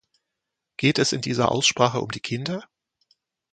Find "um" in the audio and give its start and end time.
2.01-2.09